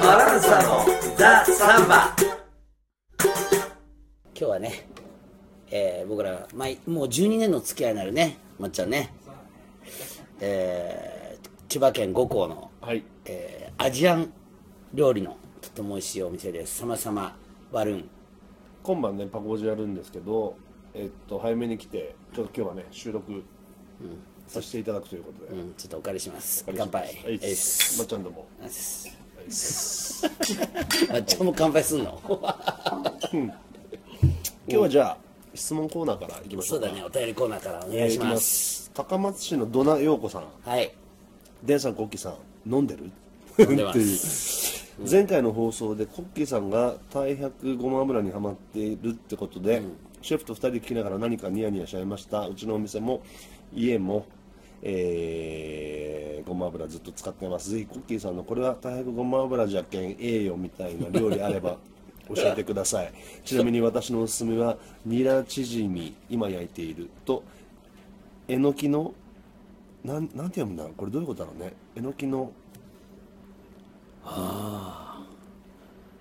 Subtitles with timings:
[0.00, 2.14] バランサのザ・サンバ。
[3.18, 3.28] 今
[4.34, 4.86] 日はね、
[5.72, 9.12] えー僕ら毎もう12年の付き合いになるねまっちゃんね。
[10.40, 13.02] えー千葉県五港の、はい。
[13.24, 14.32] えーアジアン
[14.94, 16.78] 料理のとても美味しいお店です。
[16.78, 17.36] さまさま
[17.72, 18.08] バルーン。
[18.84, 20.54] 今晩ねパコージやるんですけど
[20.94, 23.42] えっと早めに来てちょっと今日はね収録
[24.50, 26.64] させていただくということで、うんちょっとお借りします。
[26.76, 27.20] 乾杯。
[27.24, 27.98] えいっす。
[27.98, 28.46] まっちゃんどうも。
[28.60, 28.66] ま
[31.18, 32.20] っちゃんも乾杯すんの？
[33.32, 33.52] 今
[34.66, 35.16] 日はじゃあ
[35.54, 36.86] 質問コーナーからいきましょか。
[36.86, 37.04] そううだね。
[37.04, 38.90] お便りコーナーからおえー願いしまきます。
[38.94, 40.44] 高松市のドナ陽子さん。
[40.62, 40.92] はい。
[41.62, 42.36] デンさんコッキーさ
[42.66, 43.10] ん飲んでる？
[43.58, 44.90] 飲んでます。
[45.10, 49.80] 前回の放送でコッキーさんが大白ごま油にはまっているってことで、
[50.20, 52.46] シェフと2人で聞きながら何かニヤニヤしちゃいました。
[52.48, 53.22] うちのお店も
[53.74, 54.26] 家も、
[54.82, 57.70] えーごま油ずっと使ってます。
[57.70, 61.76] ぜひコッキーさんのこれは大白ごま油じゃけんええよみたいな料理あれば
[62.28, 63.12] 教えてください。
[63.44, 67.44] ちなみに私のおすすめはニラチヂミ今焼いていると
[68.48, 69.14] えのきの
[70.02, 71.72] なんなんて読むんだろうこれどういうことだろうね。
[71.94, 72.50] えのきの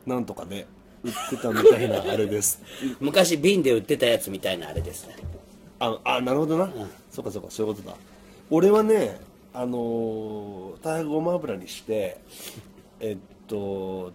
[0.06, 0.68] なんとかで
[1.04, 2.62] 売ってたみたいなあれです。
[3.00, 5.16] 昔瓶で売ってたやつみたいなあれですね。
[5.80, 6.70] ああなるほどな、
[7.10, 7.96] そうかそうかそういうことだ
[8.52, 9.20] 俺はね
[9.54, 12.20] あのー、大白ごま油にして
[13.00, 14.12] えっと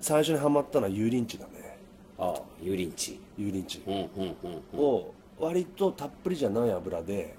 [0.00, 1.78] 最初にはまったのは油淋鶏だね。
[2.18, 3.20] ああ油淋鶏。
[3.38, 3.82] 油淋鶏。
[3.86, 4.36] うんうん
[4.74, 7.34] うんを割とたっぷりじゃない油でへ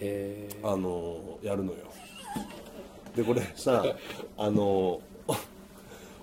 [0.00, 1.78] えあのーやるのよ。
[3.14, 3.84] でこれさ
[4.38, 5.34] あのー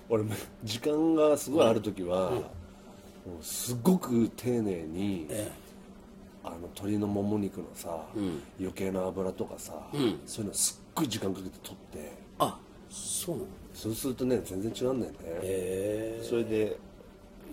[0.08, 0.24] 俺
[0.62, 2.40] 時間がすごいある時は、も
[3.40, 5.50] うすごく丁寧に、え
[6.44, 8.04] あの鶏のもも肉のさ、
[8.60, 9.72] 余計な油とかさ、
[10.26, 12.12] そういうのすっごい時間かけて取って。
[12.38, 12.58] あ
[12.90, 13.48] そうなの？
[13.72, 15.18] そうするとね全然違うんだよね。
[15.42, 16.76] へそれで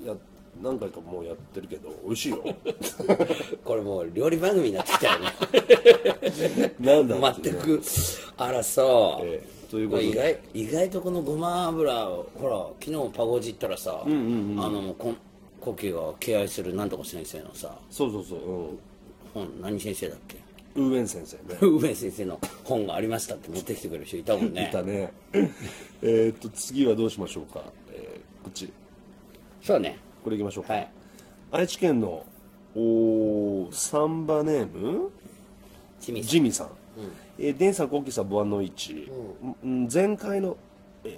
[0.06, 0.14] や
[0.62, 2.44] 何回かもうやってるけど美味しいよ。
[2.46, 2.76] え
[3.64, 6.74] これもう料理番組になってきたよね。
[6.80, 7.82] なんだ全く
[8.38, 9.72] あらそう、ええ。
[9.72, 10.08] ということで。
[10.10, 15.18] 意外意外とこのごま油をほら昨日パゴジ行ったらさ、あのこん
[15.62, 18.40] コキが敬愛するなんとか先生のさそうそうそう、
[19.34, 20.38] 本何先生だっけ
[20.74, 25.12] うん、ウーウェン先生ね上先生の本がありましたって持ってきてくれる人いたもんねいたね
[26.02, 27.62] えーっと次はどうしましょうか、
[27.92, 28.74] えーこっち
[29.62, 30.90] そうねこれいきましょうか、はい
[31.52, 32.26] 愛知県の
[32.74, 35.12] おーサンバネーム
[36.00, 36.70] 清水ジミさん、
[37.38, 39.12] えーデンさん、コッキーさん、ボアノイチ、
[39.64, 40.56] うん前回の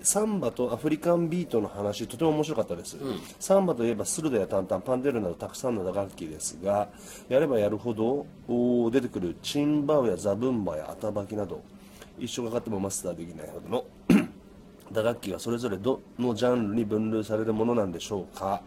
[0.02, 2.98] サンバとアフリカンビートの話とても面白かったです、
[3.40, 6.90] サンバといえばスルダやタンタンパンデルなどたくさんの打楽器ですが
[7.28, 8.26] やればやるほど
[8.92, 11.62] 出てくるチンバウやザブンバやアタバキなど
[12.18, 13.86] 一生かかってもマスターできないほどの
[14.92, 18.62] 打楽器はそれぞれどのジャンルに分類されるものなんでしょうか。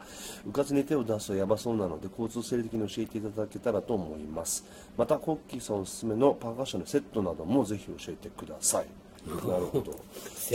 [0.45, 4.65] うかつに手を出すとやばそうなので交通整理的に教えていただけたらと思います。
[4.97, 9.99] またコッキーさんおすすめのパーカッションのセットなどもぜひ教えてくださいなるほど。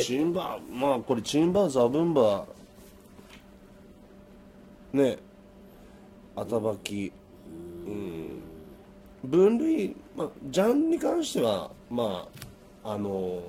[0.01, 5.17] チンバーまあこれチンバーザブンバーね
[6.35, 7.11] あたばき
[7.85, 8.41] うん。
[9.23, 12.27] 分類、まあ、ジャンルに関してはま
[12.83, 13.41] ああの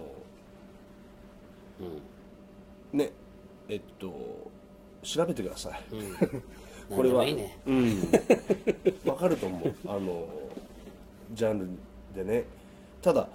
[2.93, 3.11] ね
[3.69, 4.51] えっと
[5.03, 5.81] 調べてください、
[6.95, 7.59] これはね。
[7.67, 8.03] うん。
[9.05, 9.75] わかると思う。
[9.89, 10.29] あの
[11.33, 11.59] ジャン
[12.15, 12.45] ルでね。
[13.01, 13.29] ただ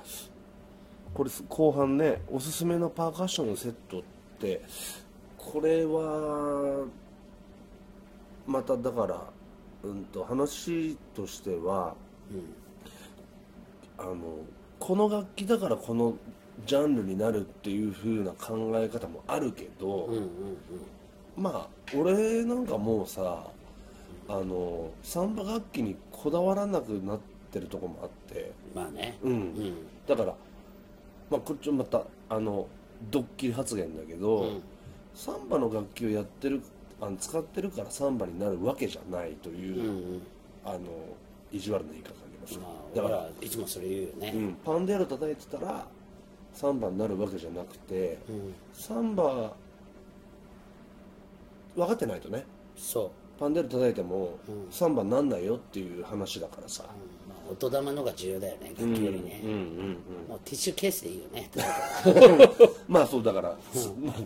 [1.17, 4.03] これ後半ねおすすめのパーカッションのセットっ
[4.39, 4.61] て
[5.35, 6.85] これは
[8.45, 9.23] まただから、
[9.81, 11.95] うん、と話としては、
[13.97, 14.15] あの
[14.77, 16.13] この楽器だからこの
[16.67, 20.07] ジャンルになるっていう風な考え方もあるけど、
[21.35, 23.47] まあ俺なんかもうさ
[24.29, 27.19] あのサンバ楽器にこだわらなくなっ
[27.51, 28.51] てるとこもあって。
[28.75, 29.17] まあね。
[29.23, 29.53] うん、
[30.07, 30.35] だから
[31.29, 32.67] まあこっちまたあの
[33.11, 34.61] ドッキリ発言だけど、
[35.13, 36.61] サンバの楽器をやってる
[36.99, 39.71] あの使ってるからサンバになるわけじゃないとい
[40.17, 40.21] う、
[40.65, 40.79] あの
[41.51, 45.85] 意地悪な言い方になります、まあだから、いつもそれ言うよね、うん、パンデール叩いてたら
[46.53, 48.17] サンバになるわけじゃなくて、
[48.73, 49.53] サンバ
[51.75, 52.43] 分かってないとね。
[52.75, 53.39] そう。
[53.39, 54.39] パンデール叩いても、
[54.71, 56.93] サンバになんないよっていう話だからさ、まあ、
[57.49, 59.63] 音玉のが重要だよね楽器よりね、うんうんうん。
[60.27, 61.49] もうティッシュケースでいいよね
[62.87, 63.57] まあそうだから、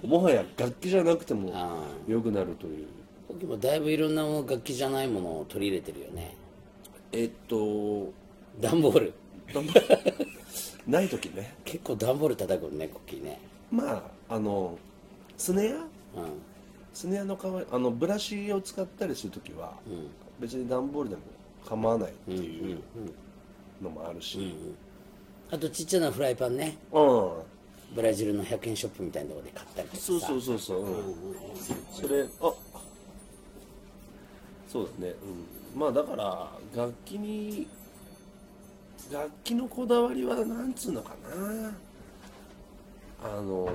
[0.03, 2.88] もはや楽器じゃなくてもあ良くなるという。
[3.27, 6.35] 僕もだいぶいろんなもの楽器じゃないものを取り入れてるよね。
[7.12, 8.12] えっと
[8.59, 9.13] 段ボール。
[10.88, 11.56] ない時ね。
[11.63, 13.39] 結構段ボール叩くのねコッキーね。
[13.71, 14.77] まああの
[15.38, 15.75] スネア？
[15.75, 15.85] うん。
[16.94, 19.74] スネアの代わりあのブラシを使ったりする時は、
[20.39, 21.21] 別に段ボールでも
[21.68, 22.80] 構わないっていう
[23.81, 24.56] のもあるし。
[25.52, 26.78] あとちっちゃなフライパンね。
[26.94, 27.31] うん、
[27.94, 30.06] ブラジルの100円ショップみたいなところで買ったりとかさ。
[30.08, 31.16] そうそうそうそう、うん。
[31.92, 32.54] それあ
[34.69, 35.13] そうだね、
[35.74, 37.68] うん、まあだから楽器に
[39.12, 41.74] 楽器のこだわりはなんつうのかな。
[43.24, 43.69] あの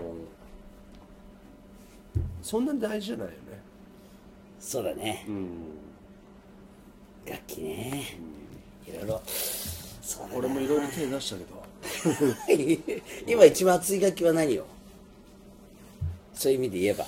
[2.43, 3.37] そんなに大事じゃないよね。
[4.59, 5.27] そうだね。
[5.29, 5.59] うん
[7.29, 8.19] 楽器ね。
[8.87, 9.23] いろいろ。
[10.35, 11.67] 俺もいろいろ手出したけど。
[13.27, 14.65] 今一番熱い楽器は何よ？
[16.35, 17.05] そういう意味で言えば。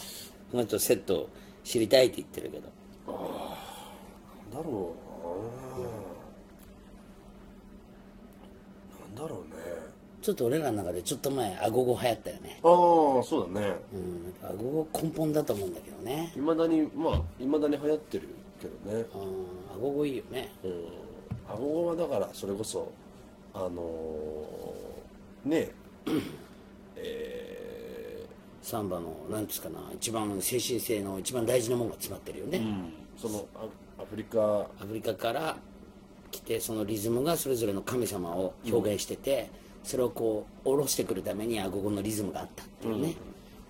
[0.51, 1.29] この人セット
[1.63, 2.69] 知りたいって言ってるけど。
[3.07, 4.95] なんだろ
[5.77, 5.81] う。
[9.21, 9.63] ななんだろうね。
[10.23, 12.61] ちょっと俺らの中でちょっと前アゴゴ流行ったよね。
[12.63, 13.77] ああそうだね。
[13.93, 16.33] うんアゴゴ根本だと思うんだけどね。
[16.37, 18.29] いまだにまあいまだに流行ってる
[18.61, 19.07] けどね。
[19.15, 19.77] うん。
[19.77, 20.51] アゴゴいいよね。
[20.65, 20.73] うん。
[21.49, 22.93] アゴゴはだからそれこそ
[23.55, 25.71] あのー、ね
[26.97, 28.27] え。
[28.69, 32.93] サンバの何ですかな一番精神性の一番大事なものが詰まってるよね、ーうん。
[33.17, 34.39] そのアアフリカ。
[34.39, 35.57] アフリカから
[36.31, 39.51] 来てそのリズムがそれぞれの神様を表現してて、
[39.83, 43.15] それをこう下ろしてくるためにアゴゴのリズムがあったっていうね、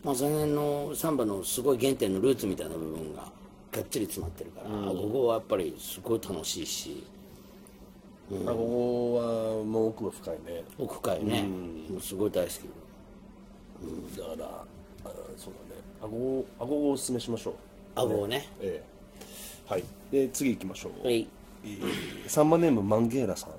[0.02, 3.30] まあその辺のサンバのすごい原点のルーツみたいな部分が
[3.70, 7.04] がっちり詰まってるから、アゴゴはやっぱりすごい楽しいし。
[8.46, 10.64] アゴゴはもう奥が深いね。
[10.78, 11.42] 奥深いね、
[11.90, 12.54] もうすごい大好き。
[14.18, 14.64] だから
[15.04, 15.80] あそうだね。
[16.02, 17.54] アゴゴアゴゴをおすすめしましょう。
[17.94, 18.48] アゴゴね。
[18.60, 19.72] ええ。
[19.72, 19.84] はい。
[20.10, 21.28] で次行きましょう、はい。
[21.64, 23.50] えー、サンバネームマンゲーラさん、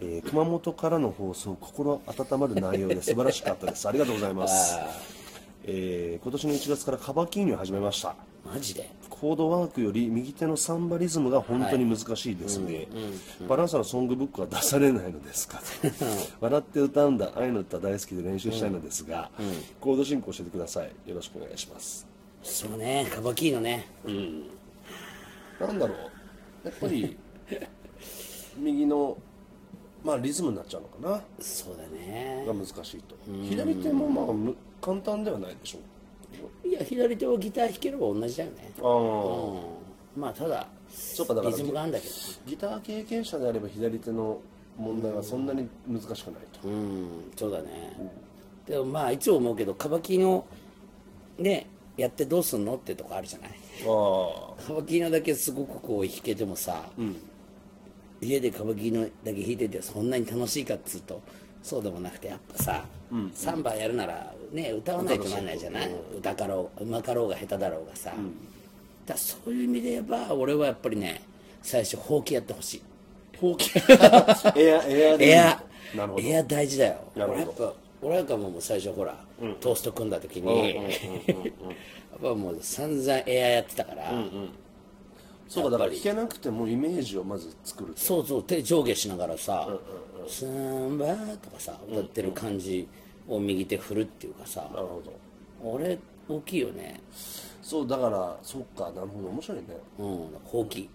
[0.00, 3.88] えー熊本からの放送心温まる内容で素晴らしかったです。
[3.88, 4.76] ありがとうございます、
[5.64, 8.14] えー今年の1月からカバキーニを始めました
[8.54, 8.88] マジで。
[9.10, 12.86] コードワークより右手のサンバリズムが本当に難しいですね、
[13.48, 15.60] バランサのソングブックは出されないのですか？
[16.40, 19.30] 笑って歌うんだ愛の歌大好きで練習したいのですが、
[19.80, 20.92] コード進行教えてください。
[21.08, 22.06] よろしくお願いします。
[22.42, 23.08] そうね。
[23.14, 23.86] カバキーノね。
[25.60, 26.68] なんだろう。
[26.68, 27.16] やっぱり
[28.58, 29.16] 右の
[30.04, 31.22] まあリズムになっちゃうのかな。
[31.40, 32.44] そうだね。
[32.46, 33.16] が難しいと。
[33.48, 35.78] 左手もまあむ簡単ではないでしょ
[36.64, 38.72] いや左手はギター弾ければ同じだよね。
[38.80, 40.20] ああうん。
[40.20, 42.12] まあただそうかだからリズムがあるんだけど。
[42.46, 44.40] ギター経験者であれば左手の
[44.76, 46.68] 問題はそんなに難しくないと。
[46.68, 48.12] うんそうだね、
[48.66, 50.44] でもまあいつも思うけどカバキの
[51.38, 53.50] ねやってどうすんのってとこあるじゃない。
[53.50, 53.52] あ
[54.66, 56.90] カバキのだけすごくこう弾けてもさ、
[58.20, 61.20] 家でカバキのだけ弾いててそんなに楽しいかっつうと
[61.64, 62.84] そうでもなくてやっぱさ、
[63.34, 68.20] サンバやるならね歌わないとなんないじゃない、歌かろううまかろうが下手だろうがさ、だか
[69.08, 71.22] らそういう意味で言えば俺はやっぱりね
[71.62, 72.82] 最初ほうきやってほしい。
[73.34, 73.70] あほうき？
[74.60, 75.62] エアエアエア
[76.20, 76.96] エア大事だよ。
[77.16, 77.40] なるほど。
[77.40, 79.16] 俺やっぱ俺なんかもう最初ほら、
[79.60, 80.84] トースト組んだ時に、やっ
[82.20, 84.12] ぱもう散々エアやってたから、
[85.48, 88.00] そうかだから弾けなくてもイメージをまず作ると。
[88.00, 89.68] そうそう手上下しながらさ
[90.28, 91.06] 「サンバ」
[91.42, 92.86] とかさ歌ってる感じ
[93.28, 95.12] を右手振るっていうかさ、なるほど。
[95.62, 97.00] 俺大きいよね。
[97.62, 99.28] そうだからそっかなるほど。
[99.28, 99.64] 面白いね。
[99.98, 100.06] うん
[100.44, 100.88] ほうき。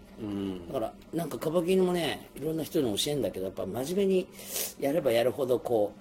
[0.68, 4.28] だからなんかカバキリもねいろんな人に教えるんだけどやっぱ真面目に
[4.78, 5.94] やればやるほどこ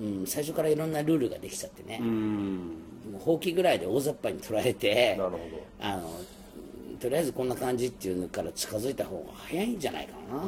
[0.00, 2.76] う、うん、最初からいろんなルールができちゃってね、うん。
[3.18, 5.42] ほうきぐらいで大雑把に取られてなるほど。
[5.78, 6.10] あの
[6.98, 10.42] とりあえずこんな感じっていうのから近づいた方が早いんじゃないかな、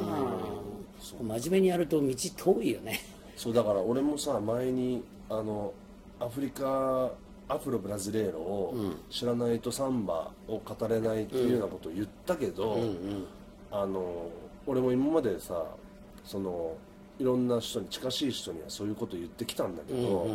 [1.03, 2.99] 真面目にやると道遠いよね。
[3.35, 5.73] そうだから俺もさ前にあの
[6.19, 7.11] アフリカ
[7.49, 8.75] アフロブラジレーロを
[9.09, 12.79] 知らないとサンバを語れないっていうようなことを言ったけど、
[13.71, 14.29] あの
[14.65, 15.65] 俺も今までさ
[16.23, 16.77] その
[17.19, 20.27] いろんな人に近しい人にはそういうこと言ってきたんだけど、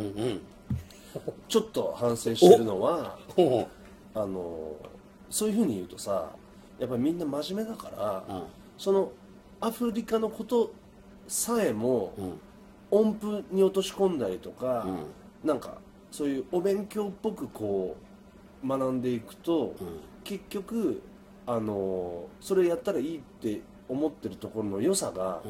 [1.47, 3.67] ちょっと反省してるのはほ
[4.13, 4.75] あの
[5.29, 6.29] そういうふうに言うとさ
[6.77, 8.43] やっぱりみんな真面目だから、
[8.77, 9.11] その
[9.61, 10.71] アフリカのこと
[11.27, 12.13] さえも、
[12.91, 14.87] 音符に落とし込んだりとか、
[15.43, 15.77] なんか
[16.11, 17.95] そういうお勉強っぽくこ
[18.63, 19.75] う学んでいくと、
[20.23, 21.01] 結局
[21.45, 25.41] あのそれやったらいいって思ってるところの良さが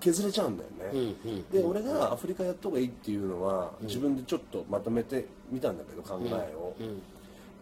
[0.00, 1.14] 削れちゃうんだよね、
[1.52, 6.74] で俺がアフリカやった方がいいっていうのは、自分でちょっとまとめてみたんだけど考えを、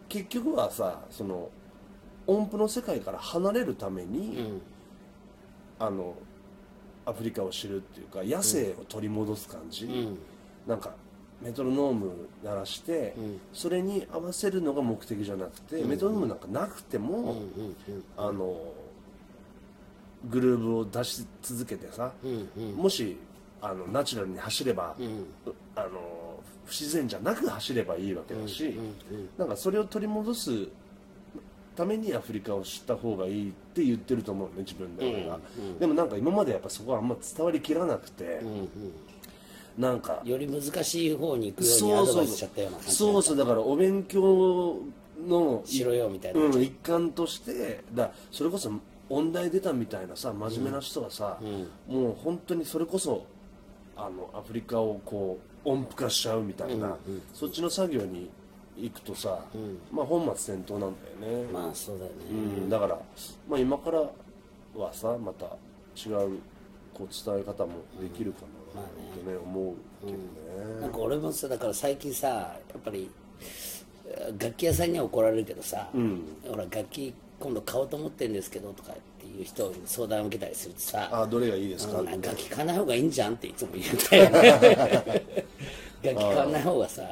[0.08, 1.50] 結局はさその
[2.26, 4.60] 音符の世界から離れるために、
[5.78, 6.14] あの
[7.06, 10.08] アフリカを知るっていうか野生を取り戻す感じ、
[10.66, 10.94] なんか
[11.42, 13.14] メトロノーム鳴らして、
[13.52, 17.36] それに合わせるのが目的じゃなくて、メトロノームなんかなくても、
[18.16, 18.56] あの
[20.30, 22.12] グルーブを出し続けてさ、
[22.76, 23.18] もし
[23.60, 24.96] あのナチュラルに走れば、
[25.76, 28.78] あの不自然じゃなく走ればいいわけだし、
[29.36, 30.68] なんかそれを取り戻す
[31.76, 35.38] ためにアフリカを知った方がいいって言ってると思うね自分で俺が、
[35.78, 38.40] でもなんか今までやっぱそこはあんま伝わりきらなくて、
[39.78, 40.20] なんか。
[40.24, 42.94] より難しい方に行くようにアドバイスしちゃったような感じ。
[42.94, 44.78] そうそうだからお勉強
[45.28, 48.70] のしろよみたいな、うん、一環としてだそれこそ
[49.08, 51.38] 音大出たみたいなさ真面目な人はさ、
[51.88, 53.26] もう本当にそれこそ
[53.96, 56.96] あのアフリカをこう音符化しちゃうみたいな、
[57.32, 58.30] そっちの作業に
[58.76, 59.40] 行くとさ、
[59.92, 62.98] まあ本末転倒なんだよね、まあそうだよね、うん、だから、
[63.48, 65.46] まあ、今からはさまた
[65.96, 66.38] 違う
[66.92, 68.40] こう伝え方もできるか
[68.74, 68.84] なっ
[69.24, 73.10] てね,、思うけどね、なんか俺もさだから最近さやっぱり
[74.38, 75.88] 楽器屋さんには怒られるけどさ、
[76.48, 85.44] ほら楽器今度買おうと思ってるんですけどとかっていう人に相談を受けたりするとさあどれがいいですか、うん楽器買わない方がいいんじゃんっていつも言うんだよね。
[86.02, 87.02] 楽器買わない方がさ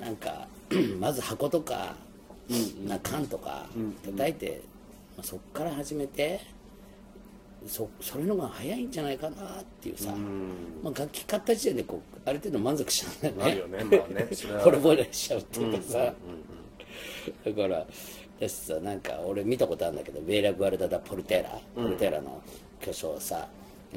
[0.00, 0.46] なんか
[1.00, 1.94] まず箱とか、
[2.86, 3.66] な缶とか
[4.04, 4.60] 叩いて、
[5.16, 6.40] まあ、そっから始めて
[7.66, 10.14] そそれのが早いんじゃないかなっていうさ、
[10.82, 13.78] まあ、楽器買った時点でこうある程度満足しちゃうんだあよね。
[13.78, 14.08] るよね。
[14.14, 14.64] まあねそれは。
[14.66, 17.86] 惚れ惚れしちゃうっていうかさ、だから
[18.40, 22.42] 私さなんか俺見たことあるんだけどベーラ・グアルダ・ダ・ポルテーラ、ポルテーラの
[22.80, 23.18] 巨匠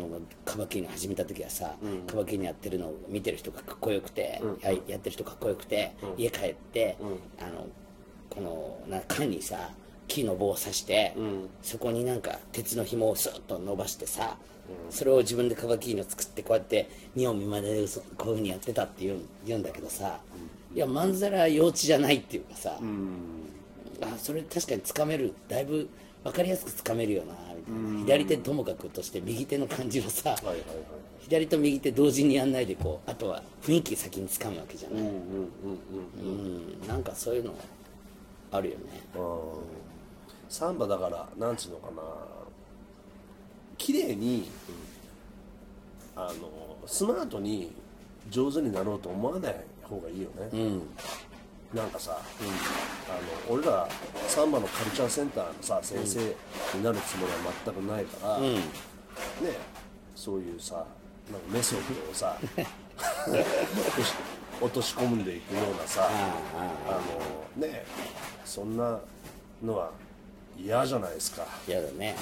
[0.06, 1.76] をさカバキーニ始めた時はさ、
[2.08, 6.98] カバキーニやってるのを見てる人がかっこよくて、ややってる人かっこよくて、家帰って、
[7.40, 7.68] あの
[8.30, 9.72] このな缶にさ
[10.08, 11.14] 木の棒を刺して、
[11.62, 14.38] そこになんか鉄の紐をスッと伸ばしてさ、
[14.90, 20.20] それを自分でカバキーニを作ってこうやって見よう見まねで嘘こういうふうにやってたって言う言うんだけどさ、
[20.76, 22.78] いやまんざら幼稚じゃないっていうかさ、
[24.02, 25.90] あそれ確かにつかめるだいぶ
[26.28, 27.34] 分かりやすくつかめるよな
[27.68, 30.64] みたいな、左手ともかくとして右手の感じをさ、はいはいはい。
[31.22, 35.02] 左と右手同時にやんないでこうあとは雰囲気先につかむわけじゃない。
[35.02, 37.54] うんなんかそういうの
[38.52, 38.84] あるよね。
[40.50, 42.02] サンバだからなんつうのかな。
[43.78, 44.50] 綺麗に
[46.14, 47.72] あのスマートに
[48.30, 50.80] 上手になろうと思わない方がいいよね、
[51.74, 53.88] なんかさ、あの俺ら
[54.28, 56.20] サンバのカルチャーセンターのさ先生
[56.78, 58.58] になるつもりは全くないから、ね
[60.16, 62.38] そういうさなんかメソッドをさ
[64.62, 67.86] 落とし込んでいくようなさあのね
[68.46, 69.00] そんな
[69.64, 69.92] のは
[70.58, 71.46] 嫌じゃないですか。
[71.68, 72.16] 嫌だね。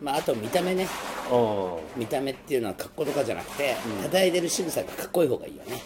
[0.00, 0.86] まああと見た目ね。
[1.30, 2.00] うん。
[2.00, 5.82] 見た目っていうのは格好とかじゃなくて叩いてる仕草がかっこいい方がいいよね。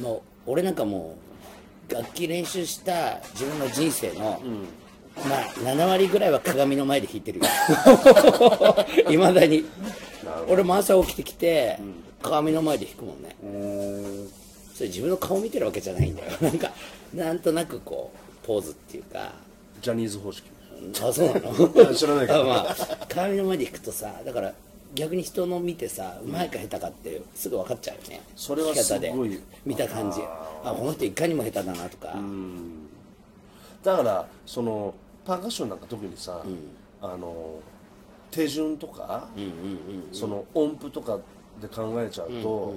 [0.00, 1.16] もう俺なんかも
[1.90, 4.40] う楽器練習した自分の人生の、
[5.28, 7.44] まあ7割ぐらいは鏡の前で弾いてるよ。
[9.10, 9.64] いまだに。
[10.48, 11.78] 俺も朝起きてきて、
[12.22, 13.36] 鏡の前で弾くもんね。
[14.74, 16.32] それ自分の顔見てるわけじゃないんだよ。
[16.40, 16.70] なんか
[17.14, 18.10] なんとなくこ
[18.42, 19.32] うポーズっていうか。
[19.82, 20.44] ジャニーズ方式。
[21.02, 21.34] あそうな
[21.84, 21.94] の？
[21.94, 22.40] 知らないけど。
[22.42, 22.76] あまあ
[23.08, 24.52] 鏡の前で弾くとさだから
[24.94, 28.22] 逆に人の見てさうまいか下手かってすぐ分かっちゃうよね。
[28.34, 30.20] それはすごいで見た感じ。
[30.64, 32.16] あこの人いかにも下手だなとか、
[33.82, 36.42] だからそのパーカッションなんか特にさ、
[37.02, 37.60] あの
[38.30, 39.28] 手順とか、
[40.12, 41.18] その音符とか
[41.60, 42.74] で考えちゃうと、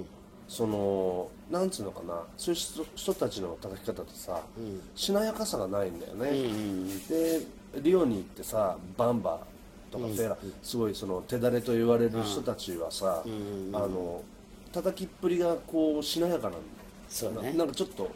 [0.48, 4.42] そのなんつうのかなそういう人人たちの叩き方ってさ、
[4.94, 6.30] しなやかさがないんだよね、
[7.08, 7.40] で
[7.80, 9.40] リオに行ってさバンバ
[9.92, 14.22] とかフェラ、すごいその手だれと言われる人たちはさ、あの
[14.72, 16.60] 叩きっぷりがこうしなやかなん
[17.08, 17.52] そうね。
[17.52, 18.10] ななんかちょっと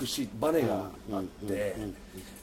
[0.00, 1.76] 美しいバネがあって、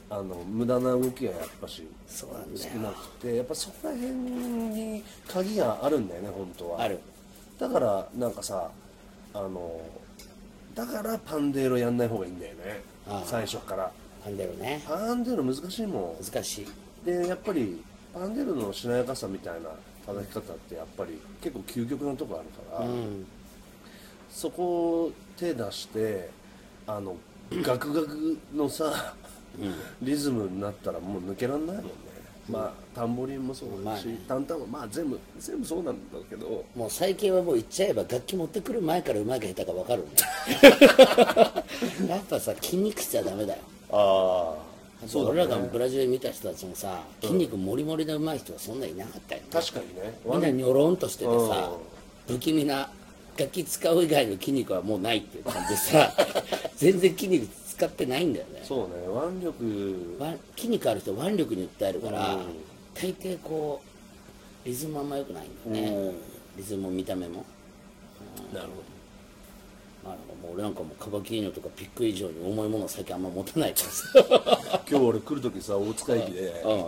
[0.09, 2.33] あの無駄な動きがやっぱし少よ
[2.81, 6.83] なくてやっぱそこら辺に鍵があるんだよね本当は。
[6.83, 6.99] ある。
[7.59, 8.69] だからなんかさ
[9.33, 9.81] あの
[10.75, 12.81] だからパンデーロやんない方がいいんだよね。
[13.25, 13.91] 最初から。
[14.23, 14.83] パンデロね。
[14.87, 16.23] パンデーロ難しいもん。
[16.23, 16.67] 難しい。
[17.05, 17.83] でやっぱり
[18.17, 19.69] パンデーロのしなやかさみたいな
[20.05, 22.87] 叩き方ってやっぱり結構究極なとこあるから、
[24.29, 26.29] そこを手出して
[26.87, 27.15] あの
[27.51, 29.13] ガクガクのさ、
[30.01, 31.91] リズムになったらもう抜けらんないもんね、
[32.49, 34.19] まあタンボリンもそうだし、まあね。
[34.27, 36.65] タンタンもまあ全部全部そうなんだけど。
[36.75, 40.25] もう最近はもう言っちゃえば楽器持ってくる前からうまいか下手か分かるんだ
[42.15, 43.61] やっぱさ筋肉質はダメだよ。
[43.91, 44.66] ああ
[45.05, 49.47] そう俺らがブラジルで見た人たちもさ筋肉もりもりでうまい人はそんないなかったよね。
[49.51, 50.17] 確かにね。
[50.25, 51.71] みんなニョロンとしててさ
[52.27, 52.89] 不気味な
[53.37, 56.13] 楽器使う以外の筋肉はもうないっていう感じでさ
[56.77, 58.61] 全然筋肉使ってないんだよね。
[58.63, 58.95] そうね。
[59.37, 60.17] 腕力。
[60.19, 62.39] わ筋肉ある人は腕力に訴えるから、
[62.95, 63.81] 大抵こ
[64.65, 66.13] うリズムあんま良くないんだよね、
[66.57, 67.45] リズムも見た目も。
[68.51, 68.96] なるほ
[70.07, 76.85] あのもう俺なんかもうカバキリーノとかピック以上に重いものを最近あんま持たないからさど今日俺来る時さ大塚駅でうん。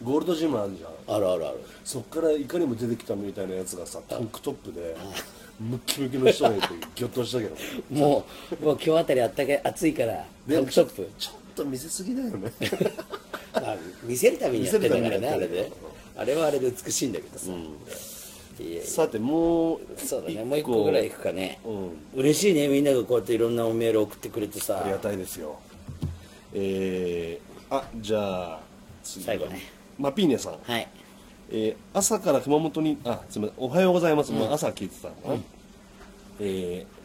[0.00, 1.16] ゴールドジムあるじゃん。
[1.16, 1.60] あるあるある。
[1.84, 4.96] そっからいかにも出てきたみたいなやつがさタンクトップで
[5.58, 7.56] ムッキムキの人がいて ギョッとしたけど。
[7.90, 8.24] も
[8.60, 11.10] うもう今日あたりあったかい暑いからタンクトップ。
[11.18, 12.52] ちょっと見せすぎだよね。
[13.54, 15.72] まあ見せるためにやってたからねあれで
[16.16, 17.68] あれはあれで美しいんだけどさ、いやいや
[18.82, 22.20] さてもうそうだねもう一個ぐらいいくかね、うん。
[22.20, 24.80] 嬉しいねみんながこうやっていろんなメール送ってくれてさ。
[24.82, 25.58] ありがたいですよ。
[26.54, 28.60] えー、あじゃあ
[29.02, 29.24] 次。
[29.24, 29.60] 最後ね。
[29.98, 30.88] マピーネさん、はい。
[31.50, 33.64] えー朝から熊本にあすみません。
[33.64, 35.34] おはようございます、まあ朝聞いてたのかな、
[36.40, 36.98] えー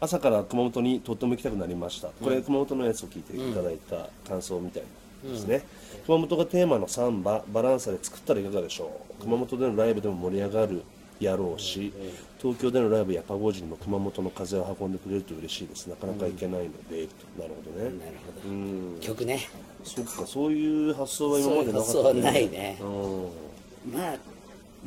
[0.00, 2.08] 朝から熊本にとっても行きたくなりました。
[2.08, 4.82] これ、熊本のやつを聞いていただいた感想みたい
[5.30, 5.62] ですね、
[6.06, 10.82] 熊本がテーマのサンババランサで作ったらいかがでしょう、熊本でのライブでも盛り上がる
[11.20, 11.92] やろうし、
[12.38, 15.86] 東京でのライブやパゴージにも熊本の風を運んでくれると嬉しいです。
[15.86, 18.12] なかなか行けないので、となるほどね、なる
[18.42, 19.40] ほど、曲ね。
[19.84, 22.78] そっかそういう発想は今そういうまでなかった発想はないね。
[22.80, 23.28] うん。
[23.94, 24.16] まあ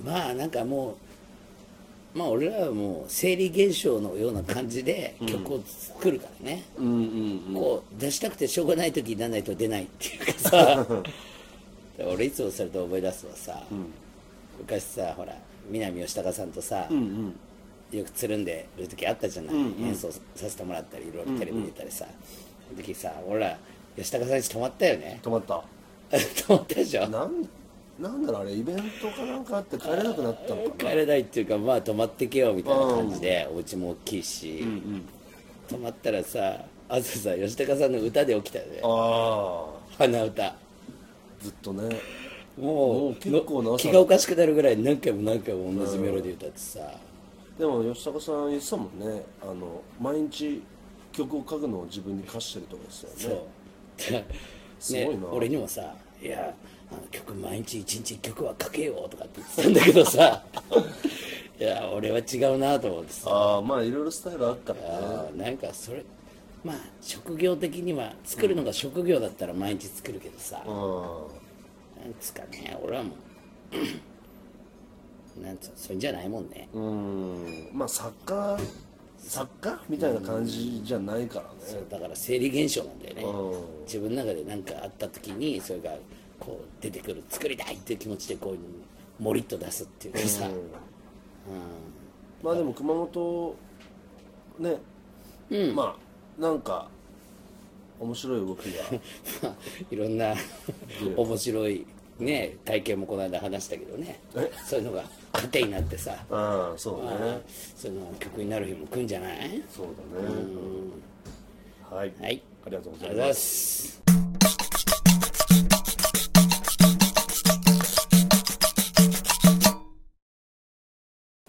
[0.05, 0.95] まあなんかもう
[2.13, 10.87] まあ俺らはもう生理現象のような感じで曲を作るからね、うんうんこう出したくてしょうがない時にならないと出ないっていうかさ。
[11.99, 13.63] 俺いつもそれと思い出すのはさ、
[14.59, 15.35] 昔さほら
[15.69, 16.87] 南吉高さんとさ、
[17.91, 22.05] よくつるんでる時あったじゃない、演奏させてもらったりいろいろテレビ出たりさ、
[22.69, 23.57] その時さ俺ら
[23.95, 25.19] 吉高さんに泊まったよね。
[25.23, 25.63] 止まった。
[26.47, 27.07] 泊まったでしょ。
[27.07, 27.49] なん
[27.99, 34.63] なんだろうあれイベントかなんかあって帰れなくなったのか帰れないっていうかまあ泊まってけよみたいな感じで、お家も大きいし、
[35.67, 38.81] 泊まったらさ朝さ吉高さんの歌で起きたよね。
[38.81, 39.65] なあ
[39.97, 40.45] 鼻歌。
[40.45, 40.55] あ
[41.41, 41.99] ずっとね。
[42.57, 46.79] もう結構な気がおかしくなるぐらい何回も何回も同じメロディー歌ってさ、
[47.59, 49.23] でも吉高さん言ってたもんね。
[49.41, 50.63] あの毎日
[51.11, 54.11] 曲を書くのを自分に課してるとかですよそう。
[54.13, 54.27] ね
[54.79, 55.11] すごいな。
[55.21, 56.53] ね、俺にもさ「いや
[57.11, 60.43] 曲毎日一日一曲は書けよ」とかって言ってたんだけどさ。
[61.59, 63.31] いや俺は違うなと思ってさ。
[63.31, 65.43] ああまあいろいろスタイルあったからね。
[65.43, 66.05] なんかそれ
[66.63, 70.73] まあ職業的には作るのが職業だったら毎日作るけどさ、うん。
[72.03, 73.11] なんつうかね俺はも
[75.39, 77.69] う なんつうのそれじゃないもんね、うん。
[77.73, 78.59] まあ作家
[79.17, 81.83] 作家みたいな感じじゃないからね。
[81.89, 83.83] だから生理現象なんだよね、うん。
[83.85, 85.95] 自分の中で何かあった時にそれが
[86.47, 88.55] こう出てくる作りたいっていう気持ちでこ
[89.19, 90.49] うもりっと出すっていうかさ、
[92.41, 93.55] まあでも熊本
[94.59, 94.77] ね、
[95.73, 95.97] ま
[96.39, 96.87] あなんか
[97.99, 98.85] 面白い動きが。
[99.91, 100.35] いろんな
[101.17, 101.85] 面白い
[102.19, 104.21] ね体験もこの間話したけどね。
[104.65, 106.15] そういうのが糧になってさ。
[106.31, 107.41] ああそうね。
[107.75, 109.61] そういうのが曲になる日も来るんじゃない？
[109.69, 110.37] そうだね。
[111.89, 112.41] はい、はい。
[112.65, 114.01] ありがとうございます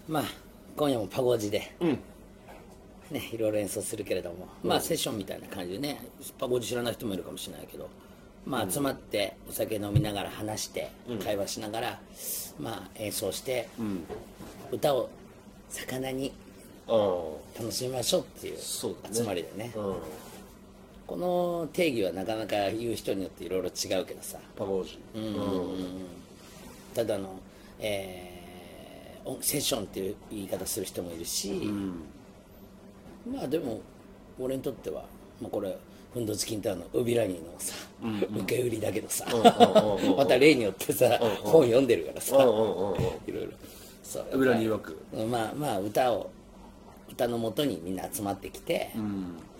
[0.09, 0.23] まあ
[0.75, 1.71] 今夜もパゴジで、
[3.11, 6.01] ねいろいろ演奏するけれども、まあセッションみたいな感じでね。
[6.39, 7.87] パゴジ知らない人もいるかもしれないけど。
[8.43, 10.89] まあ集まってお酒飲みながら話して、
[11.23, 11.99] 会話しながら
[12.59, 13.69] まあ演奏して、
[14.71, 15.09] 歌を
[15.69, 16.33] 魚に
[16.87, 19.71] 楽しみましょうっていう集まりでね。
[19.75, 19.95] うん。
[21.05, 24.39] この定義はなかなか言う人によっていろいろ違うけどさ。
[24.55, 24.97] パゴージ
[26.95, 27.39] ただの、
[27.79, 28.38] えー音
[29.41, 31.69] セッションっていう言い方する人もいるし、
[33.31, 33.81] まあでも
[34.39, 35.03] 俺にとっては、
[35.41, 35.77] まあ、これ
[36.13, 37.75] ふんどし金太郎のウビラニーのさ、
[38.35, 39.25] 受け売りだけどさ、
[40.17, 42.97] また例によってさ、本読んでるからさ、うんうんうんうん。
[42.97, 43.51] いろいろ。
[44.03, 44.97] そう裏に曰く。
[45.29, 46.31] まあまあ歌を
[47.11, 48.91] 歌のもとにみんな集まってきて、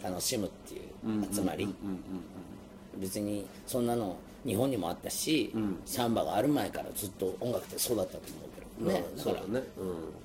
[0.02, 0.82] 楽しむっていう
[1.32, 1.68] 集まり、
[2.98, 5.54] 別にそんなの日本にもあったし、
[5.86, 8.49] サンバがある前からずっと音楽ってそうだったと思う
[8.80, 9.64] ね、だからそうだね。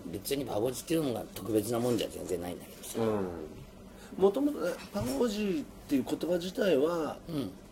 [0.06, 4.22] 別にパゴジっていうのが特別なもんじゃ全然ないんだけどさ、うん。
[4.22, 4.58] もともと
[4.92, 7.16] パゴージっていう言葉自体は、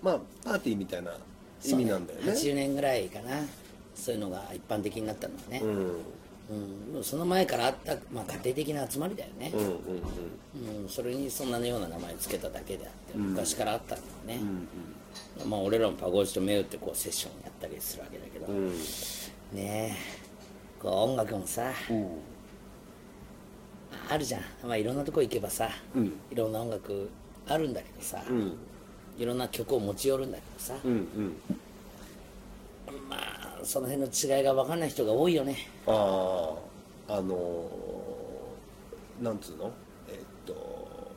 [0.03, 1.13] まあパーティーみたいな
[1.65, 2.33] 意味なんだよね。
[2.33, 3.45] 80年ぐらいかな。
[3.95, 6.97] そういうのが一般的になったのはね、うん。
[6.97, 10.83] うん、その前からあった、まあ、家庭的な集まりだよね、うんうんうん。
[10.83, 10.89] うん。
[10.89, 14.45] それにそんなような名前つけただけであって昔からあったんだよね、
[15.47, 18.71] まあ俺らもパゴジと目打ってこうセッションやったりするわけだけど、うん。
[18.73, 20.22] ねえ
[20.83, 21.71] こう音楽もさ、
[24.11, 25.71] あるじゃん、まあ、いろんなとこ行けばさ、
[26.31, 27.09] いろんな音楽
[27.47, 28.57] あるんだけどさ、ん。
[29.19, 31.37] いろんな曲を持ち寄るんだけどさ、うんうん。
[33.09, 35.69] まあその辺の違いが分かんない人が多いよね。
[35.87, 36.55] あ
[37.09, 39.71] ああのーなんつうの？
[40.09, 40.17] えっ
[40.47, 41.13] と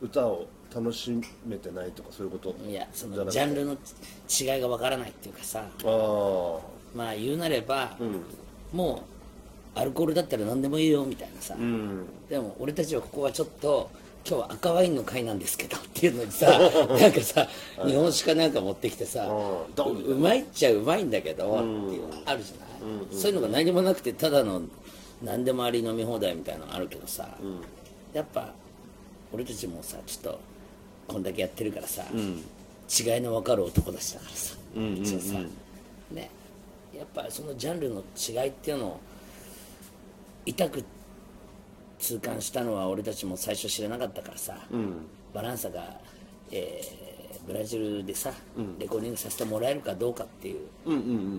[0.00, 1.12] 歌を楽し
[1.46, 2.54] めてないとかそういうこと？
[2.66, 5.60] いやそのジャンルの違いが分からないっていうかさ。
[5.60, 6.58] ああ
[6.96, 7.96] まあ言うなれば、
[8.72, 9.02] も
[9.76, 12.06] うアルコールだったら何でもいいよみたいなさ、うん。
[12.28, 13.90] でも俺たちはここはちょっと
[14.28, 16.46] 今日は赤ワインの会なんですけどっていうのにさ
[17.00, 17.48] なんかさ
[17.86, 20.12] 日本酒かなんか持ってきてさうう？
[20.12, 24.62] うまいっちゃうまいんだけどっていうのあるじゃない、そういうのが何もなくてただの
[25.22, 27.38] 何でもあり飲み放題みたいなのあるけどさ、
[28.12, 28.52] やっぱ
[29.32, 30.40] 俺たちもさちょっと
[31.06, 35.38] こんだけやってるからさ、違いの分かる男たちだからさ、一応さ
[36.12, 36.30] ね
[36.96, 39.00] やっぱそのジャンルの違いっていうのを
[40.46, 40.84] 痛く
[41.98, 44.58] 痛感したのは俺たちも最初知らなかったからさ、
[45.34, 46.00] バランサが、
[46.50, 47.08] えー
[47.46, 48.30] ブラジルでさ、
[48.78, 50.58] レコーディングさせてもらえるかどうかっていう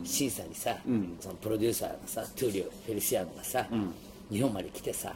[0.03, 0.75] 審査にさ、
[1.19, 3.67] そのプロデューサーのさトゥーリオ・フェリシアノがさ、
[4.31, 5.15] 日本まで来てさ、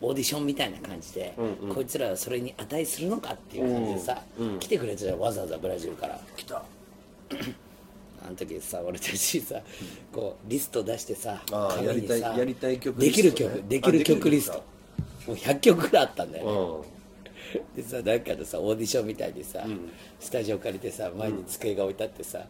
[0.00, 1.34] オーディションみたいな感じで、
[1.74, 4.22] こいつらはそれに値するのかっていう感じでさ、
[4.60, 6.20] 来てくれたじゃんわざわざブラジルから。
[6.36, 6.62] 来た
[8.26, 9.60] あの時さ俺たちさ
[10.12, 11.42] こうリスト出してさ
[11.82, 14.64] やりたいやりたい曲できる曲できる曲リスト。
[15.26, 16.88] もう100曲ぐらいあったんだよね、
[17.74, 19.64] うでさなんかのさオーディションみたいにさ、
[20.20, 22.46] スタジオ借りてさ前に机が置いてあってさ、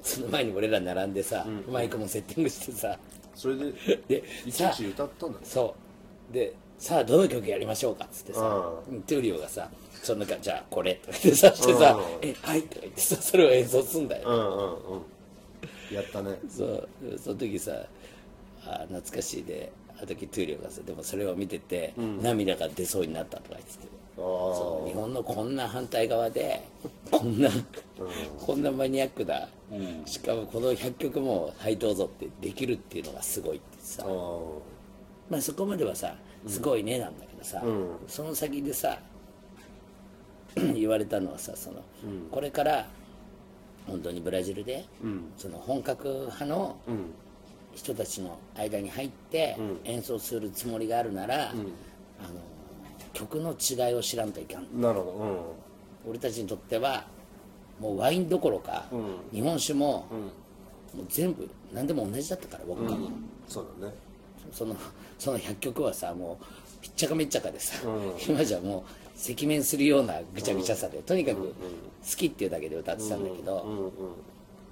[0.00, 2.98] その前に俺ら並んでさ、マイクもセッティングしてさ。
[3.34, 3.72] それで
[4.06, 5.44] でいちさいち歌ったんだね。
[5.44, 5.74] そ
[6.30, 6.32] う。
[6.32, 8.04] でさあどの曲やりましょうか？
[8.04, 9.70] っつってさ、うトゥーリオがさ
[10.02, 10.94] その中じゃあこれ。
[10.96, 15.94] とか言ってさしてさう「えはい」とか言ってさそれを演奏すんだよ、うんうんうん。
[15.94, 16.38] やったね。
[16.48, 17.72] そうその時さ
[18.66, 19.72] あ懐かしいで。
[19.96, 23.68] あの時トゥーリオがさでもそれを見てて、涙が出そうになったとか言って
[24.16, 26.62] そう日本のこんな反対側で
[27.12, 27.48] こんな、
[28.44, 29.48] こんなマニアックな、
[30.04, 34.10] しかもこの100曲も「はいどうぞ」ってできるっていうのがすごいってさ、ああ
[35.30, 37.62] まあそこまではさすごいねなんだけどさ、
[38.06, 38.98] その先でさ
[40.74, 41.82] 言われたのはさその、
[42.30, 42.86] これから
[43.86, 44.84] 本当にブラジルで、
[45.36, 46.76] その本格派の
[47.74, 51.62] 人たちの間に入って演奏するつもりがあるなら、あの
[53.12, 54.80] 曲の違いを知らんといかん。
[54.80, 55.54] なるほ
[56.06, 57.06] 俺たちにとっては
[57.80, 58.86] もうワインどころか、
[59.32, 60.06] 日本酒も,、
[60.94, 63.12] もう全部何でも同じだったから僕が、どうん。
[63.48, 63.94] そうだね
[64.52, 64.76] その
[65.18, 66.44] その100曲はさもう
[66.82, 67.76] ひっちゃかめっちゃかでさ、
[68.28, 71.54] 今じゃもう赤面するようなぐちゃぐちゃさで、とにかく好
[72.16, 73.92] きっていうだけで歌ってたんだけど、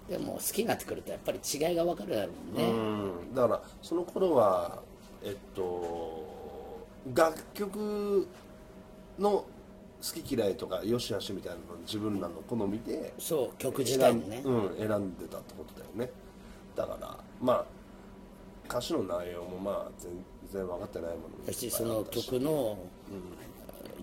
[0.08, 3.34] でも好きになってくるとやっぱり違いが分かるだろうね、うん。
[3.34, 4.82] だからその頃は
[5.22, 8.28] えっと楽曲
[9.18, 9.46] の好
[10.22, 16.10] き嫌いとかよしあしみたいなの自分らの好みでそう曲自体もね、うん、選んでたってことだよね。
[16.74, 17.64] だからまあ
[18.72, 20.10] 歌詞の内容もまあ全
[20.50, 21.70] 然分かってないものもいっぱいだし。
[21.70, 22.78] その曲の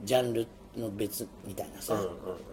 [0.05, 1.99] ジャンルの別みたいなさ、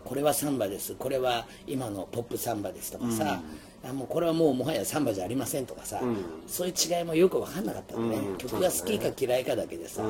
[0.05, 0.95] これはサンバです。
[0.95, 3.43] これは今のポップサンバですとかさ、
[3.85, 6.01] あもうこれはもうもはやサンバじゃありませんとかさ、
[6.47, 10.03] そういう違いもよく分かんなかったのね、曲が好きか嫌いかだけでさ、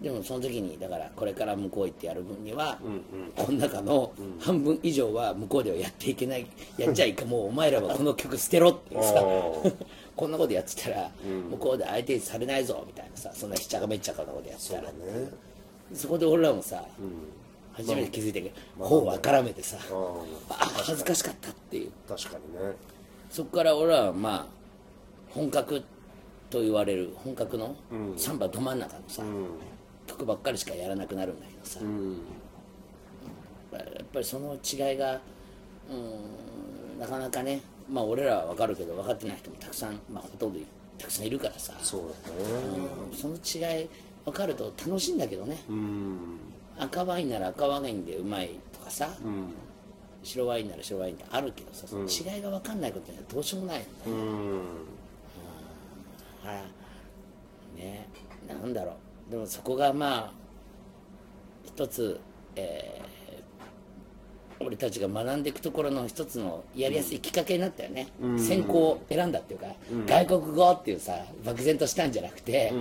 [0.00, 2.78] でもその時にだからこれから向こう行ってやる分には、
[3.34, 9.24] この中の半分以上は向こうではやっていけないやっちゃいかもうお前らはこの曲捨てろってさ
[10.18, 11.10] こんなことやってたら
[11.48, 14.82] 向こうで相手にされないぞみたいなさそんなひっちゃかめっちゃかなことやってたら。
[14.82, 14.88] ね。
[15.94, 16.84] そこで俺らもさ、
[17.72, 19.78] 初めて気づいて頬をあからめてさ、
[20.50, 21.92] あ恥ずかしかったっていう。
[22.08, 22.74] 確かにね。
[23.30, 24.46] そこから俺らはまあ
[25.30, 25.82] 本格
[26.50, 27.76] と言われる本格の
[28.16, 29.22] サンバど真ん中のさ、
[30.08, 31.78] 曲ばっかりしかやらなくなるんだけどさ、
[33.72, 35.20] やっぱりその違いが
[35.88, 40.60] うんなかなかねまあ俺らは分かるけど分かってない人もたくさん、まあ、ほとんど
[40.98, 41.72] たくさんいるからさ。
[41.82, 42.36] そうだね。
[43.10, 43.88] うんその違い
[44.24, 45.56] 分かると楽しいんだけどね、
[46.78, 49.08] 赤ワインなら赤ワインでうまいとかさ、
[50.22, 54.62] 白ワインなら白ワインってあるけどさ、その違いが分かんないことにはどうしようもないよね、うん。
[56.44, 56.64] あ
[57.76, 58.06] ね。
[58.46, 58.96] なんだろ
[59.28, 59.30] う。
[59.30, 60.32] でもそこがまあ
[61.64, 62.20] 一つ、
[62.54, 63.17] えー
[64.60, 69.66] 俺たちが学んでいくところの一つのやりやすいきっかけになったよね、専攻を選んだっていうか、
[70.06, 71.12] 外国語っていうさ
[71.44, 72.72] 漠然としたんじゃなくて、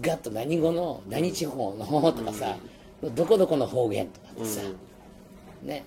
[0.00, 2.56] ガッと何語の何地方のとかさ、
[3.14, 4.60] どこどこの方言とかってさ、
[5.62, 5.84] ね。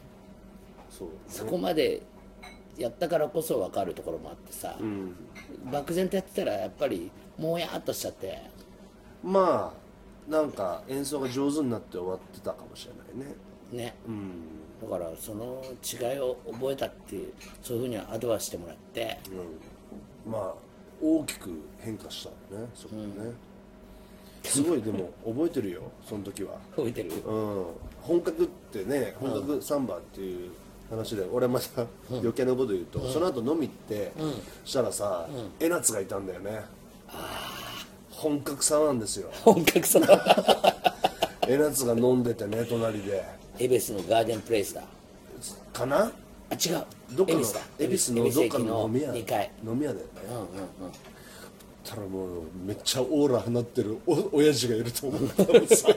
[0.90, 2.02] そうそこまで
[2.78, 4.78] やったからこそ分かるところもあってさ、
[5.72, 8.42] 漠然とやってたらやっぱりもやっとしちゃって。
[9.24, 13.36] まあなんか演奏が上手になって終わってたかもしれないね。
[13.72, 19.18] ね、うんだからその違いを覚えたっていうそういうふうにアドバイスしてもらって、
[20.26, 20.54] まあ
[21.02, 23.06] 大きく変化したよねそこね、
[24.44, 26.54] すごいでも覚えてるよその時は。
[26.76, 27.66] 覚えてるうん。
[28.02, 30.52] 本格ってね本格サンバっていう
[30.90, 34.12] 話で俺また余計なこと言うと、その後飲み行って、
[34.66, 35.28] したらさ、
[35.60, 36.62] 江夏がいたんだよね。
[38.10, 39.30] 本格さなんですよ。
[39.44, 40.08] 本格その
[41.48, 43.24] 江夏が飲んでてね隣で
[43.60, 44.84] エベスのガーデンプレイスだ。
[45.74, 46.12] かな？
[46.50, 46.86] あ違う。
[47.12, 47.42] どっかの
[47.78, 49.52] 恵比寿のどっかの飲み屋2階。
[49.66, 50.12] 飲み屋だよね。
[50.30, 50.48] うんうんうん。
[51.84, 55.88] たらもうめっちゃオーラ放ってるお親父がいると思ったらさ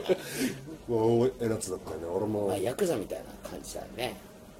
[0.87, 2.05] もうえなつだったよね。
[2.07, 2.47] 俺も。
[2.47, 4.17] まあヤクザみたいな感じだよね。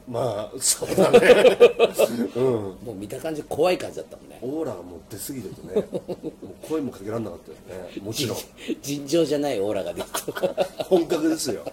[0.08, 1.20] まあそうだね。
[2.36, 2.44] うん。
[2.44, 4.40] もう見た感じ怖い感じだったもんね。
[4.42, 5.88] オーラがもう出過ぎててね。
[5.88, 8.02] もう声もかけられなかったよね。
[8.02, 8.38] もちろん。
[8.82, 10.84] 尋常じゃないオーラが出てた。
[10.86, 11.64] 本格ですよ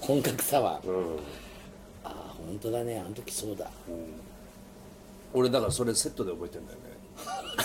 [0.00, 1.16] 本格サワー、うん。
[2.04, 2.98] ああ本当だね。
[2.98, 3.70] あの時そうだ。
[5.34, 6.96] 俺だからそれセットで覚えてんだよね。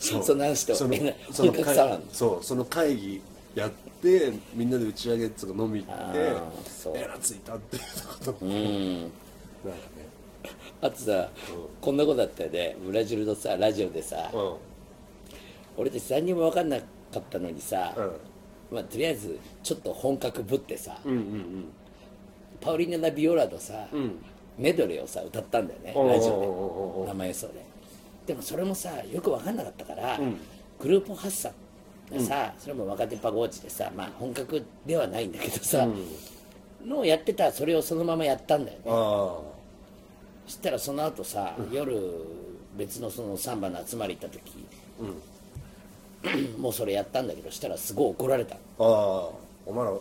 [0.00, 2.12] そのその話とその本格サワーの。
[2.12, 3.22] そうその会議
[3.54, 6.96] やってみんなで打ち上げっつうか飲み行ってあーそう。
[6.96, 7.82] えらついたっていう
[8.18, 8.44] こと。
[8.44, 9.00] うん。
[9.02, 9.10] なんか
[9.96, 10.04] ね。
[10.80, 11.30] あとさ、
[11.80, 12.76] こんなことだったよね。
[12.84, 14.56] ブラジルのさラジオでさ、う
[15.76, 16.84] 俺たち何にも分かんなか
[17.18, 18.12] ったのにさ、んうん
[18.70, 21.64] まあ、とりあえずちょっと本格ぶってさ、うんうん
[22.60, 24.12] パウリーナ・ラビオラのさ、ん。
[24.56, 27.08] メドレーをさ歌ったんだよねラジオで。
[27.12, 27.54] 生演奏で
[28.26, 30.18] でもそれもさよく分かんなかったから、
[30.80, 31.52] グループ発散
[32.10, 35.86] がさ、それも若手パゴーチでさ、まあ、本格ではないんだけどさ、
[36.86, 38.84] のをやってたそれをそのままやったんだよね。
[38.86, 39.40] あ
[40.46, 42.00] そしたらその後さ、夜
[42.76, 44.64] 別のそのサンバの集まり行った時、
[46.58, 48.54] もうそれやったんだけどしたらすごい怒られた。
[48.54, 48.60] ああ。
[48.78, 49.28] あ
[49.66, 49.92] お前ら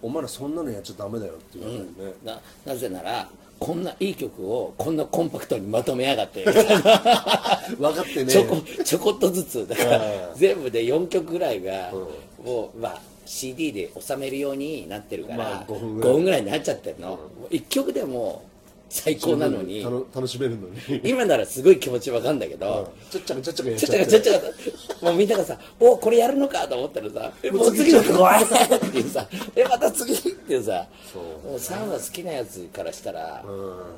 [0.00, 1.90] お前らそんなのやっちゃダメだよって言われるね、
[2.24, 3.28] ななぜなら
[3.60, 6.44] こんないい曲をこんなコンパクトにまとめやがって。
[6.44, 9.68] 分かってねちょこちょこっとずつ。
[9.68, 11.92] だからうん全部で4曲ぐらいが
[12.44, 17.18] もうまあ CD で収めるようになってるから、まあ5 5分分ぐらいになっちゃってるの、も
[17.50, 18.42] う1曲でも
[18.92, 28.46] 最高なのに楽しめるのに今ならすごい気持ちわかんだけど、ちゃっちゃかちゃっちゃかやっちょちゃってっとちょっともうみんながさ「おこれやるのか」と思ったらさ「えもう次の曲怖い!」っ
[28.90, 29.26] ていうさ
[29.56, 30.86] 「えまた次!」っていうさ
[31.42, 33.42] もうサウナ好きなやつからしたら、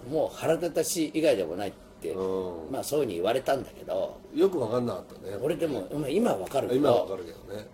[0.08, 7.66] もう腹立たし以外でもないって、うんまあそういうふうに言われたんだけどよく分かんなかったね俺でもまあ今はわかるけど今は分かるけどね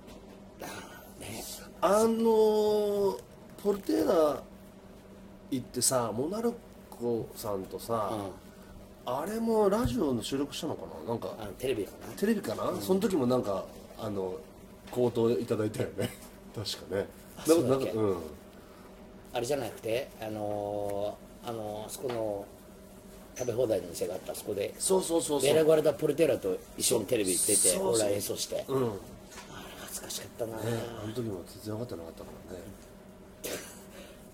[1.21, 1.45] ね
[1.83, 3.19] あの
[3.63, 4.43] ポルテーラ
[5.51, 6.55] 行ってさモナル
[7.01, 8.13] コさんとさ、
[9.07, 11.11] あれもラジオの収録したのかな？
[11.11, 12.13] なんかあのテレビかな。
[12.15, 13.65] テレビかな、その時もなんか
[13.99, 14.35] あの
[14.91, 16.11] 口頭いただいたよね。
[16.55, 17.07] 確かね。
[17.47, 17.87] そうだっけ？
[17.87, 18.17] なんかうん。
[19.33, 22.45] あれじゃなくてあのーあのーあそこの
[23.37, 24.75] 食べ放題の店があったあそこで。
[24.79, 25.51] そうそうそうそう。
[25.51, 28.65] ベラグアルダ・ポルテラと一緒にテレビ出てそうそうオーライ演奏して。
[28.69, 28.83] うん。
[28.83, 28.89] ね
[29.53, 30.59] あれ恥ずかしかったな。
[30.59, 32.63] あの時も全然分かってなかったからね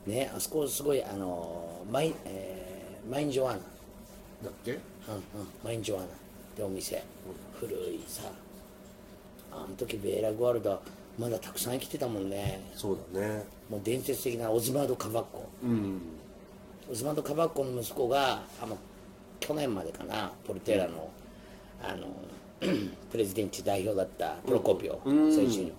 [0.06, 3.60] ねあそこすごいあのマイ,、えーマインジョアナ、だ
[4.50, 4.72] っけ？
[4.72, 4.80] うんうん、
[5.62, 6.04] マインジョアナ。
[6.06, 6.08] っ
[6.56, 7.02] てお店、
[7.60, 8.22] 古いさ。
[9.52, 10.78] あの時ベーラ・グアルダ
[11.18, 12.60] まだたくさん生きてたもんね。
[12.74, 13.44] そうだね。
[13.70, 15.44] もう伝説的なオズマード・カバッコ。
[15.62, 16.00] うん。
[16.90, 18.76] オズマード・カバッコの息子があの
[19.40, 21.10] 去年までかなポルテーラの,、
[21.82, 22.06] あの
[23.10, 25.32] プレジデンチ代表だったプロコピオ、うん。
[25.34, 25.72] 最初に。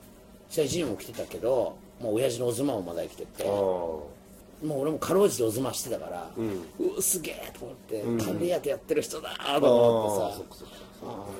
[0.49, 3.43] 最初にも来てたけどもう親父のオズマをまだ生きてて。
[3.43, 4.16] ああ
[4.63, 10.43] もう俺もかろうじておずましてたから、うわすげえと思って、管理役やってる人だと思ってさ。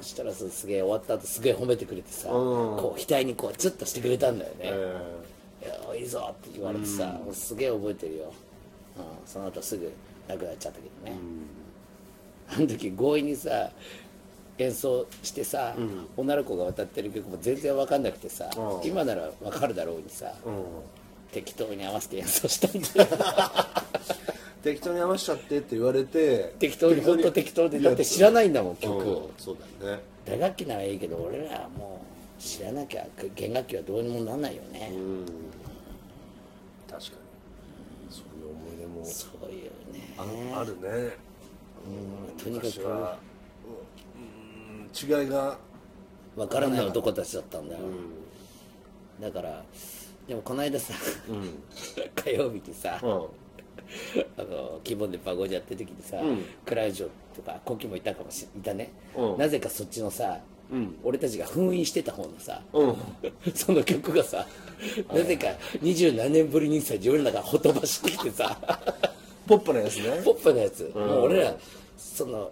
[0.02, 4.58] そしたらさすげえ終わった後すげえ褒めてくれてさ、こう額にこうチュッとしてくれたんだよね。
[4.62, 5.02] え
[5.66, 8.26] 「いやいいぞ」って言われてさ、もうすげえ覚えてるよ、
[8.98, 9.92] うん、その後すぐ
[10.28, 11.20] 亡くなっちゃったけどね、
[12.50, 13.72] あの時強引にさ
[14.60, 15.76] 演奏してさ、
[16.16, 18.88] 女の子が歌ってる曲も全然分かんなくてさ、うん。
[18.88, 20.56] 今なら分かるだろうにさ、えうん
[21.32, 23.20] 適当に合わせて演奏したんだよ
[24.64, 30.02] 適当に合わしちゃってって言われて適当に本当適当でだって知らないんだもん曲うんをそうだよね。
[30.26, 32.02] 打楽器ならいいけど俺らはも
[32.38, 35.26] う知らなきゃ弦楽器はどうにもなんないよね、うん。
[36.90, 38.14] 確かに。
[38.14, 40.14] そう言思い出もそういうね。
[40.18, 41.16] ああるね。
[42.44, 42.82] とにかく。
[42.82, 43.28] うん
[45.00, 45.58] 違いが
[46.36, 47.82] 分からない男たちだったんだよ、
[49.22, 49.64] だから
[50.28, 50.94] でもこの間さ、
[52.24, 53.10] 火曜日にさ、うん。
[54.38, 56.18] あの希望でパゴジやってる時にさ、
[56.66, 59.38] クラウジョとかコキもいたかもしいたね、うん。
[59.38, 60.40] なぜかそっちのさ、
[61.04, 62.96] 俺たちが封印してた方のさ、うん。
[63.56, 64.46] その曲がさ
[65.14, 65.48] なぜか
[65.82, 68.58] 二十何年ぶりにさ自分らがほとばしってきてさ
[69.48, 70.22] ポップなやつね。
[70.26, 71.56] ポップなやつ、もう俺ら
[71.98, 72.52] その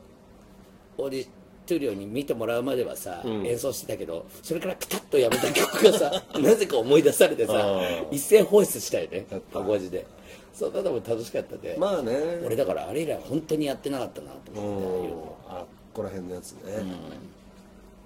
[0.98, 1.28] オーディ
[1.66, 8.08] トゥリオに見てもらうまではさ、演奏してたけどそれからピタッとやめた曲がさ なぜか思い出されてさー。
[8.12, 10.06] 一斉放出したよねパゴジで。
[10.54, 12.14] そんなのも楽しかったで、まあね。
[12.46, 15.14] 俺だからあれ以来本当にやってなかったなとうん思って、
[15.50, 16.62] あここら辺のやつね。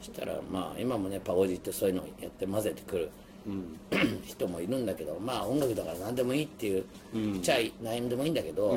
[0.02, 3.10] したらまあ今もねパゴジってそういうのやって混ぜてくる、
[4.26, 6.86] 人もいるんだけどまあ音楽だから何でもいいっていう、
[7.42, 8.76] ちゃい何でもいいんだけど、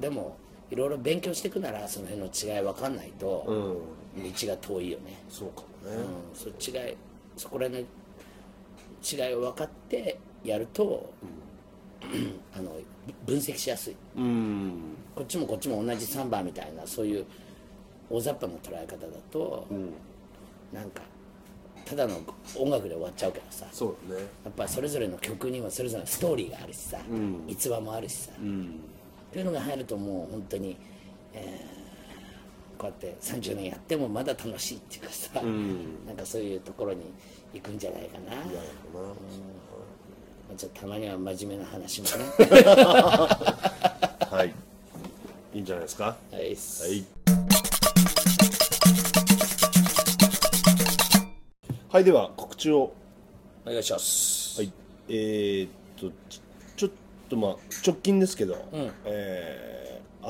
[0.00, 0.36] でも
[0.70, 3.76] いろいろ勉強していくならその辺の違い分かんないと、うん
[4.16, 5.96] 道が遠いよね、そうかもね。
[5.96, 6.96] うん、そ違い
[7.36, 7.88] そこら辺の
[9.28, 11.12] 違いを分かってやると、
[12.56, 12.72] あの
[13.24, 13.96] 分析しやすい。
[14.16, 14.72] うん。
[15.14, 17.24] こっちもこっちも同じサンバみたいなそういう
[18.10, 19.66] 大雑把な捉え方だと、
[20.72, 21.02] なんか
[21.84, 22.20] ただの
[22.58, 23.66] 音楽で終わっちゃうからさ。
[23.70, 24.22] そうだね。
[24.44, 26.98] やっぱそれぞれの曲にはそれぞれのストーリーがあるしさ、
[27.46, 28.34] 逸話もあるしさ、っ
[29.32, 30.76] ていうのが入るともう本当に、
[31.32, 31.75] えー
[32.78, 37.02] こうやって30年やってもまだ楽しいっていうかさ、なんかそういうところに
[37.54, 38.42] 行くんじゃないかな、ま
[40.52, 42.24] あちょっとたまには真面目な話もね。
[44.30, 44.54] はい。
[45.54, 46.04] いいんじゃないですか？
[46.04, 47.04] はいはい。
[51.88, 52.92] はいでは告知を。
[53.64, 54.60] お願いします。
[54.60, 54.72] はい。
[55.08, 56.40] えー、っとち
[56.76, 56.90] ちょっ
[57.28, 58.56] とまあ直近ですけど、
[59.04, 60.26] えー、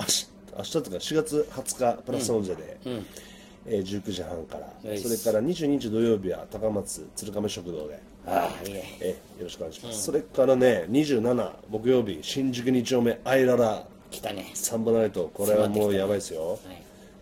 [0.59, 4.91] 明日とか4月20日プラスオンゼで、えー19時半から。
[4.91, 8.99] はいそれから22日土曜日は高松鶴亀食堂で、ああいいね。
[9.01, 13.85] えーよろしくお願いします、それからね27木曜日新宿2丁目アイララ。
[14.11, 14.51] 来たね。
[14.55, 16.59] サンバナイトこれはもうやばいですよ、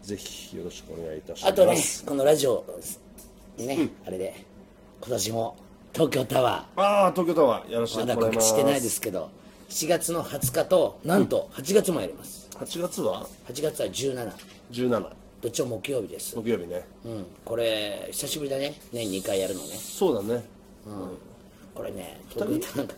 [0.03, 0.07] い。
[0.07, 1.51] ぜひよろしくお願いいたします。
[1.51, 2.64] あとねこのラジオ
[3.57, 4.44] にね、あれで
[5.01, 5.57] 今年も
[5.94, 8.51] 東京タワああ東京タワーやらせーまだてもらいます。
[8.51, 9.31] 告知してないですけど
[9.70, 14.33] 7月の20日となんと8月もやります8月は？8月は17
[14.71, 14.90] 17
[15.43, 16.37] どっちも木曜日です。
[16.37, 16.85] 木曜日ね。
[17.05, 17.27] うん。
[17.45, 18.75] これ久しぶりだね。
[18.93, 19.67] 年2回やるのね。
[19.77, 20.45] そうだね。
[21.75, 22.95] これね東京タワーが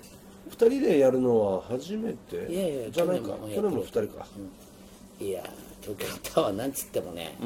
[0.50, 2.52] 2人でやるのは初めて？
[2.52, 3.28] いやいやじゃないか。
[3.28, 4.26] 去年も去年も2人か、
[5.18, 5.42] いや
[5.80, 7.36] 東京タワーなんつってもね、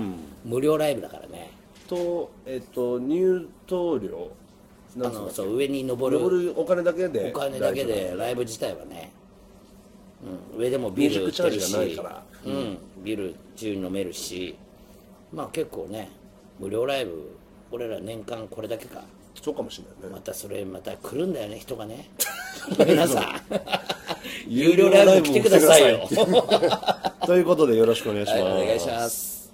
[0.45, 1.51] 無料ライブだからね。
[1.89, 4.31] とえっ、と入湯料？
[4.97, 6.23] あのそう上に登る。
[6.23, 9.13] 登るお金だけでお金だけでライブ自体はね、
[10.55, 11.75] うん、上でもビール売ってるし。
[12.45, 14.57] うん、ビール自由に飲めるし。
[15.33, 16.11] まあ結構ね
[16.59, 17.37] 無料ライブ
[17.71, 19.03] 俺ら年間これだけか。
[19.41, 20.17] そうかもしれないね。
[20.17, 22.11] またそれまた来るんだよね人がね。
[22.87, 23.41] 皆さん。
[24.47, 26.09] 有料ライブ来てくださいよ。
[27.27, 29.53] ということでよろしくお願いします、はいお願いします。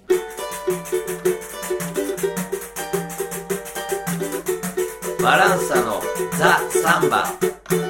[5.21, 6.01] バランサの
[6.39, 7.86] ザ・サンバ